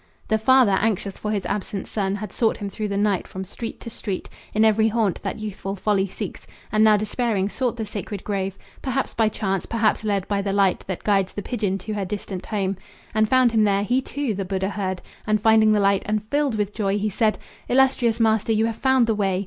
The 0.29 0.39
father, 0.39 0.71
anxious 0.81 1.19
for 1.19 1.29
his 1.29 1.45
absent 1.45 1.85
son, 1.85 2.15
Had 2.15 2.31
sought 2.31 2.57
him 2.57 2.69
through 2.69 2.87
the 2.87 2.97
night 2.97 3.27
from 3.27 3.43
street 3.45 3.79
to 3.81 3.91
street 3.91 4.29
In 4.51 4.65
every 4.65 4.87
haunt 4.87 5.21
that 5.21 5.37
youthful 5.37 5.75
folly 5.75 6.07
seeks, 6.07 6.47
And 6.71 6.83
now 6.83 6.97
despairing 6.97 7.49
sought 7.49 7.77
the 7.77 7.85
sacred 7.85 8.23
grove 8.23 8.57
Perhaps 8.81 9.13
by 9.13 9.29
chance, 9.29 9.67
perhaps 9.67 10.03
led 10.03 10.27
by 10.27 10.41
the 10.41 10.53
light 10.53 10.79
That 10.87 11.03
guides 11.03 11.33
the 11.35 11.43
pigeon 11.43 11.77
to 11.77 11.93
her 11.93 12.03
distant 12.03 12.47
home 12.47 12.77
And 13.13 13.29
found 13.29 13.51
him 13.51 13.63
there. 13.63 13.83
He 13.83 14.01
too 14.01 14.33
the 14.33 14.43
Buddha 14.43 14.69
heard, 14.69 15.03
And 15.27 15.39
finding 15.39 15.71
light, 15.71 16.01
and 16.07 16.25
filled 16.29 16.55
with 16.55 16.73
joy, 16.73 16.97
he 16.97 17.11
said: 17.11 17.37
"Illustrious 17.69 18.19
master, 18.19 18.51
you 18.51 18.65
have 18.65 18.77
found 18.77 19.05
the 19.05 19.13
way. 19.13 19.39